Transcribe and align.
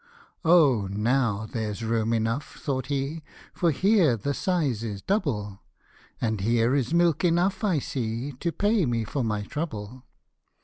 "O! 0.43 0.87
now 0.87 1.45
there's 1.45 1.83
room 1.83 2.11
enough," 2.11 2.55
thought 2.55 2.87
he," 2.87 3.21
For 3.53 3.69
here 3.69 4.17
the 4.17 4.33
size 4.33 4.81
is 4.81 5.03
double; 5.03 5.59
And 6.19 6.41
here 6.41 6.73
is 6.73 6.91
milk 6.91 7.23
enough, 7.23 7.63
I 7.63 7.77
see, 7.77 8.31
To 8.39 8.51
pay 8.51 8.87
me 8.87 9.03
for 9.03 9.23
my 9.23 9.43
trouble." 9.43 10.01